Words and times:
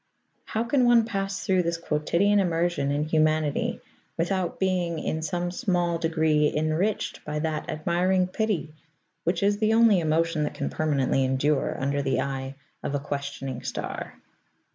How 0.45 0.63
can 0.63 0.85
one 0.85 1.05
pass 1.05 1.45
through 1.45 1.61
this 1.61 1.77
quotidian 1.77 2.39
immersion 2.39 2.89
in 2.89 3.03
humanity 3.05 3.81
without 4.17 4.59
being, 4.59 4.97
in 4.97 5.21
some 5.21 5.51
small 5.51 5.99
degree, 5.99 6.51
enriched 6.57 7.23
by 7.23 7.37
that 7.37 7.69
admiring 7.69 8.25
pity 8.25 8.73
which 9.25 9.43
is 9.43 9.59
the 9.59 9.75
only 9.75 9.99
emotion 9.99 10.41
that 10.45 10.55
can 10.55 10.71
permanently 10.71 11.23
endure 11.23 11.79
under 11.79 12.01
the 12.01 12.19
eye 12.19 12.55
of 12.81 12.95
a 12.95 12.99
questioning 12.99 13.61
star? 13.61 14.15